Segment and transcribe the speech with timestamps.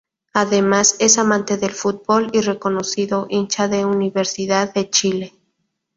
[0.33, 5.35] Además, es amante del fútbol y reconocido hincha de Universidad de Chile.